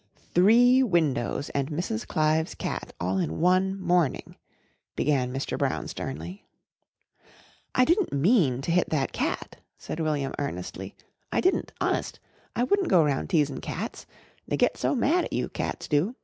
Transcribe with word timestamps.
"Three 0.33 0.81
windows 0.81 1.51
and 1.51 1.69
Mrs. 1.69 2.07
Clive's 2.07 2.55
cat 2.55 2.91
all 2.99 3.19
in 3.19 3.39
one 3.39 3.79
morning," 3.79 4.35
began 4.95 5.31
Mr. 5.31 5.59
Brown 5.59 5.87
sternly. 5.87 6.43
"I 7.75 7.85
didn't 7.85 8.11
mean 8.11 8.63
to 8.63 8.71
hit 8.71 8.89
that 8.89 9.11
cat," 9.13 9.57
said 9.77 9.99
William 9.99 10.33
earnestly. 10.39 10.95
"I 11.31 11.39
didn't 11.39 11.71
honest. 11.79 12.19
I 12.55 12.63
wouldn't 12.63 12.89
go 12.89 13.03
round 13.03 13.29
teasin' 13.29 13.61
cats. 13.61 14.07
They 14.47 14.57
get 14.57 14.75
so 14.75 14.95
mad 14.95 15.25
at 15.25 15.33
you, 15.33 15.49
cats 15.49 15.87
do. 15.87 16.15